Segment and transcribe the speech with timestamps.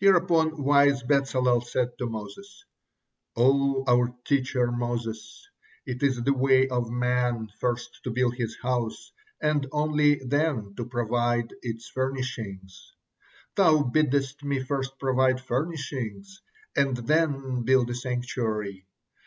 [0.00, 2.64] Hereupon wise Bezalel said to Moses:
[3.36, 5.46] "O our teacher Moses,
[5.84, 9.12] it is the way of man first to build his house,
[9.42, 12.94] and only then to provide its furnishings.
[13.56, 16.40] Thou biddest me first provide furnishings
[16.74, 18.86] and then build a sanctuary.